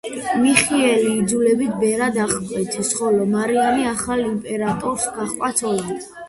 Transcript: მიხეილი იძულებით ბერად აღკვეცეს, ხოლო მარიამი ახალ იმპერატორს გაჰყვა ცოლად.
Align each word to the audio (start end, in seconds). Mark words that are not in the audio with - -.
მიხეილი 0.43 1.09
იძულებით 1.23 1.75
ბერად 1.83 2.17
აღკვეცეს, 2.23 2.89
ხოლო 3.01 3.27
მარიამი 3.35 3.87
ახალ 3.91 4.25
იმპერატორს 4.31 5.07
გაჰყვა 5.21 5.53
ცოლად. 5.63 6.11